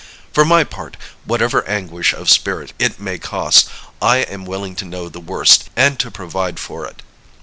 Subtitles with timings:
[0.33, 3.69] For my part, whatever anguish of spirit it may cost,
[4.01, 7.03] I am willing to know the worst, and to provide for it.